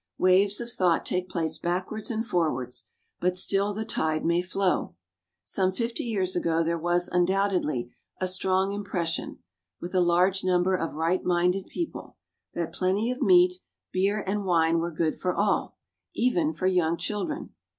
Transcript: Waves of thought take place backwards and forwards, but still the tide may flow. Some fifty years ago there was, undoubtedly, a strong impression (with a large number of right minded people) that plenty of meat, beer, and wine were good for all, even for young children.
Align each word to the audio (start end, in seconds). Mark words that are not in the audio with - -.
Waves 0.17 0.59
of 0.59 0.71
thought 0.71 1.05
take 1.05 1.29
place 1.29 1.59
backwards 1.59 2.09
and 2.09 2.25
forwards, 2.25 2.85
but 3.19 3.37
still 3.37 3.71
the 3.71 3.85
tide 3.85 4.25
may 4.25 4.41
flow. 4.41 4.95
Some 5.43 5.71
fifty 5.71 6.03
years 6.05 6.35
ago 6.35 6.63
there 6.63 6.75
was, 6.79 7.07
undoubtedly, 7.07 7.93
a 8.19 8.27
strong 8.27 8.71
impression 8.71 9.43
(with 9.79 9.93
a 9.93 10.01
large 10.01 10.43
number 10.43 10.73
of 10.75 10.95
right 10.95 11.23
minded 11.23 11.67
people) 11.67 12.17
that 12.55 12.73
plenty 12.73 13.11
of 13.11 13.21
meat, 13.21 13.59
beer, 13.91 14.23
and 14.25 14.43
wine 14.43 14.79
were 14.79 14.89
good 14.89 15.19
for 15.19 15.35
all, 15.35 15.77
even 16.15 16.51
for 16.51 16.65
young 16.65 16.97
children. 16.97 17.53